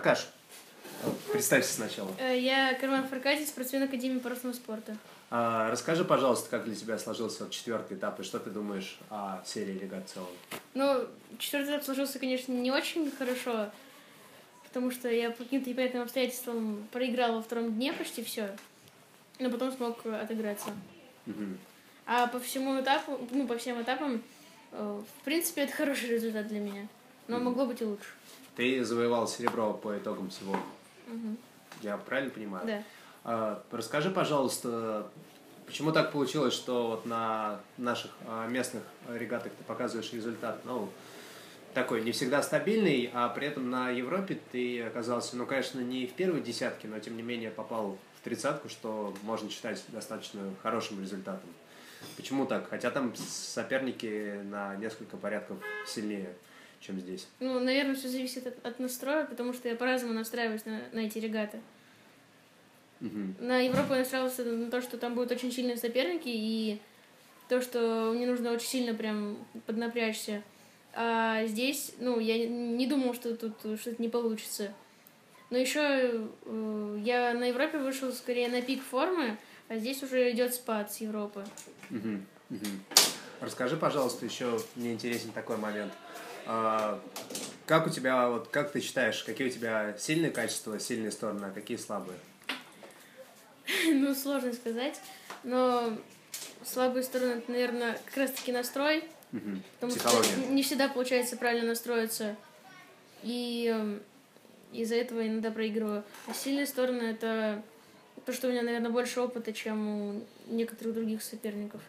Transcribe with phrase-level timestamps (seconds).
[0.00, 0.28] Аркаш,
[1.30, 2.10] представься сначала.
[2.18, 4.96] Э, Я Карман Фаркадий, спортсмен Академии парусного спорта.
[5.30, 9.42] А, расскажи, пожалуйста, как для тебя сложился вот четвертый этап и что ты думаешь о
[9.44, 10.30] серии регат в целом?
[10.72, 11.06] Ну,
[11.38, 13.70] четвертый этап сложился, конечно, не очень хорошо,
[14.64, 18.56] потому что я по каким-то непонятным обстоятельствам проиграла во втором дне почти все,
[19.38, 20.70] но потом смог отыграться.
[21.26, 21.58] Мгм.
[22.06, 24.22] А по всему этапу, ну, по всем этапам,
[24.72, 26.88] э, в принципе, это хороший результат для меня.
[27.30, 28.08] Но могло быть и лучше.
[28.56, 30.56] Ты завоевал серебро по итогам всего.
[31.06, 31.38] Мгм.
[31.82, 32.66] Я правильно понимаю?
[32.66, 32.82] Да.
[33.24, 35.06] А, расскажи, пожалуйста,
[35.66, 40.88] почему так получилось, что вот на наших а, местных регатах ты показываешь результат, ну,
[41.74, 46.14] такой не всегда стабильный, а при этом на Европе ты оказался, ну, конечно, не в
[46.14, 51.48] первой десятке, но тем не менее попал в тридцатку, что можно считать достаточно хорошим результатом.
[52.16, 52.68] Почему так?
[52.68, 56.34] Хотя там соперники на несколько порядков сильнее,
[56.80, 57.28] чем здесь.
[57.40, 61.18] Ну, наверное, все зависит от, от настроя, потому что я по-разному настраиваюсь на, на эти
[61.18, 61.60] регаты.
[63.00, 63.36] Мгм.
[63.38, 66.80] На Европу я настраивался на то, что там будут очень сильные соперники, и
[67.48, 70.42] то, что мне нужно очень сильно прям поднапрячься.
[70.92, 74.72] А здесь, ну, я не думал, что тут что-то не получится.
[75.50, 76.28] Но еще
[77.02, 79.36] я на Европе вышел скорее на пик формы,
[79.68, 81.44] а здесь уже идет спад с Европы.
[81.90, 82.84] Мгм, мгм.
[83.40, 85.92] Расскажи, пожалуйста, еще мне интересен такой момент.
[85.92, 86.09] А,
[86.44, 91.50] Как у тебя, вот как ты считаешь, какие у тебя сильные качества, сильные стороны, а
[91.50, 92.18] какие слабые?
[93.86, 95.00] Ну, сложно сказать,
[95.44, 95.96] но
[96.64, 99.62] слабые стороны, это, наверное, как раз-таки настрой, Мгм.
[99.74, 100.28] потому Психология.
[100.30, 102.34] что не всегда получается правильно настроиться.
[103.22, 104.00] И эм,
[104.72, 106.02] из-за этого иногда проигрываю.
[106.26, 107.62] А сильные стороны это
[108.26, 111.80] то, что у меня, наверное, больше опыта, чем у некоторых других соперников.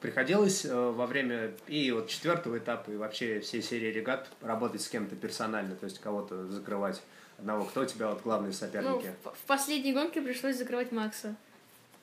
[0.00, 4.88] Приходилось э, во время и вот четвертого этапа, и вообще всей серии регат работать с
[4.88, 7.02] кем-то персонально, то есть кого-то закрывать
[7.38, 7.64] одного.
[7.64, 9.10] Кто у тебя вот главные Ну, соперники?
[9.24, 11.34] в, в последней гонке пришлось закрывать Макса,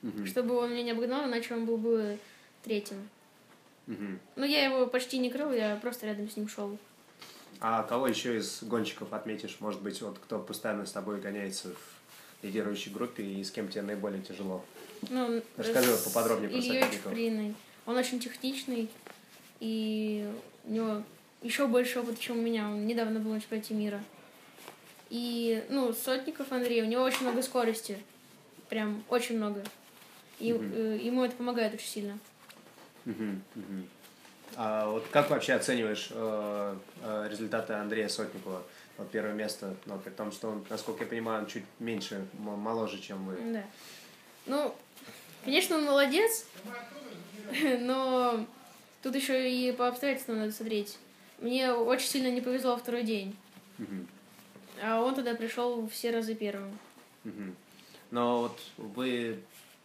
[0.02, 2.18] Мгм, чтобы он меня не обогнал, иначе он был бы
[2.64, 3.08] третьим.
[3.86, 4.20] мгм.
[4.36, 6.78] Но я его почти не крыл, я просто рядом с ним шел.
[7.60, 9.58] А кого еще из гонщиков отметишь?
[9.60, 13.84] Может быть, вот кто постоянно с тобой гоняется в лидирующей группе и с кем тебе
[13.84, 14.66] наиболее тяжело?
[15.10, 17.04] Ну, Расскажи с поподробнее про Ильей соперников.
[17.12, 17.56] Чуприной.
[17.86, 18.90] Он очень техничный,
[19.60, 20.30] и
[20.66, 21.04] у него
[21.42, 22.70] еще больше опыта, чем у меня.
[22.70, 24.04] Он недавно был на чемпионате мира.
[25.10, 28.00] И, ну, Сотников Андрей, у него очень много скорости.
[28.70, 29.64] Прям очень много.
[30.40, 30.74] И Мгм.
[30.74, 32.20] э, ему это помогает очень сильно.
[33.06, 33.44] Мгм.
[34.56, 38.64] А вот как вообще оцениваешь э, э, результаты Андрея Сотникова?
[38.98, 43.00] Вот первое место, но при том, что он, насколько я понимаю, он чуть меньше, моложе,
[43.00, 43.38] чем вы.
[43.54, 43.64] Да.
[44.46, 44.76] Ну,
[45.44, 46.46] конечно, он молодец,
[47.80, 48.46] но
[49.02, 50.98] тут еще и по обстоятельствам надо смотреть.
[51.40, 53.36] Мне очень сильно не повезло второй день.
[54.82, 56.78] А он тогда пришел все разы первым.
[58.12, 59.40] Но вот вы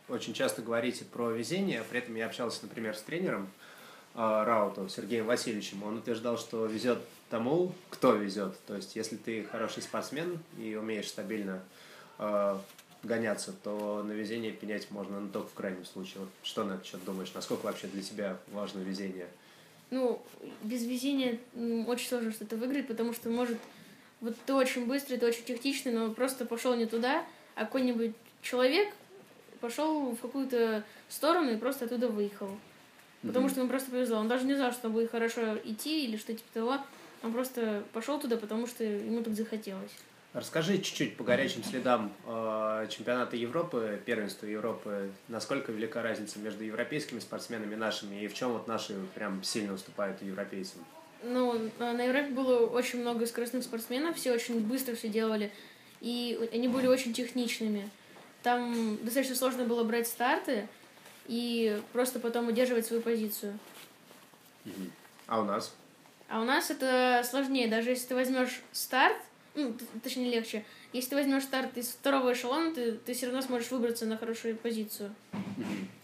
[0.08, 3.48] очень часто говорите про везение, при этом я общался, например, с тренером
[4.14, 5.82] э, Раутом Сергеем Васильевичем.
[5.82, 6.98] Он утверждал, что везет
[7.30, 8.54] тому, кто везет.
[8.66, 11.62] То есть, если ты хороший спортсмен и умеешь стабильно
[12.18, 12.58] э,
[13.02, 16.20] гоняться, то на везение пенять можно ну, только в крайнем случае.
[16.20, 17.32] Вот что на этот счет думаешь?
[17.34, 19.28] Насколько вообще для тебя важно везение?
[19.90, 20.20] Ну,
[20.62, 21.38] без везения
[21.86, 23.58] очень сложно что-то выиграть, потому что, может,
[24.20, 28.92] вот ты очень быстрый, ты очень техничный, но просто пошел не туда, а какой-нибудь человек
[29.60, 32.50] пошел в какую-то сторону и просто оттуда выехал.
[33.22, 33.50] Потому Мгм.
[33.50, 34.18] что ему просто повезло.
[34.18, 36.78] Он даже не знал, что он будет хорошо идти или что типа того.
[37.22, 39.90] Он просто пошел туда, потому что ему так захотелось.
[40.34, 45.10] Расскажи чуть-чуть по горячим следам э, чемпионата Европы, первенства Европы.
[45.28, 49.72] Насколько велика разница между европейскими спортсменами и нашими, и в чем вот наши прям сильно
[49.72, 50.84] уступают европейцам?
[51.22, 55.50] Ну, а на Европе было очень много скоростных спортсменов, все очень быстро все делали,
[56.00, 57.88] и они были очень техничными.
[58.42, 60.68] Там достаточно сложно было брать старты
[61.26, 63.58] и просто потом удерживать свою позицию.
[65.26, 65.74] А у нас?
[66.28, 67.68] А у нас это сложнее.
[67.68, 69.16] Даже если ты возьмешь старт,
[69.58, 73.70] ну, точнее легче, если ты возьмешь старт из второго эшелона, ты, ты все равно сможешь
[73.70, 75.14] выбраться на хорошую позицию.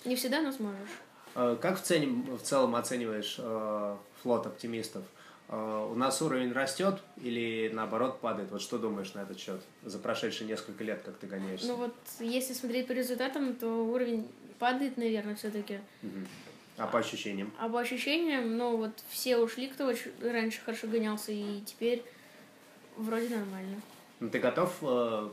[0.05, 0.89] Не всегда, но сможешь.
[1.35, 5.05] Э, Как в, ценим- в целом оцениваешь э, флот оптимистов?
[5.49, 8.51] Э, У нас уровень растет или наоборот падает?
[8.51, 11.67] Вот что думаешь на этот счет за прошедшие несколько лет, как ты гоняешься?
[11.69, 14.29] Ну вот, если смотреть по результатам, то уровень
[14.59, 15.79] падает, наверное, все-таки.
[16.77, 17.53] А по ощущениям?
[17.59, 19.93] А по ощущениям, ну вот все ушли, кто
[20.23, 22.03] раньше хорошо гонялся, и теперь
[22.97, 23.81] вроде нормально.
[24.21, 25.29] Ну, ты готов э,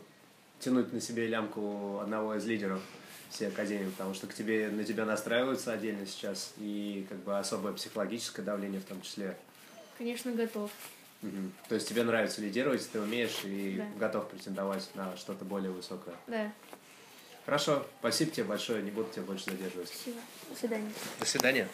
[0.59, 2.81] тянуть на себе лямку одного из лидеров
[3.29, 7.73] всей Академии, потому что к тебе, на тебя настраиваются отдельно сейчас, и как бы особое
[7.73, 9.37] психологическое давление в том числе.
[9.97, 10.71] Конечно, готов.
[11.21, 11.53] Мгм.
[11.69, 13.85] То есть тебе нравится лидировать, ты умеешь и Да.
[13.99, 16.15] готов претендовать на что-то более высокое.
[16.27, 16.51] Да,
[17.45, 19.87] Хорошо, спасибо тебе большое, не буду тебя больше задерживать.
[19.89, 20.19] спасибо.
[20.49, 20.91] До свидания.
[21.19, 21.67] До свидания.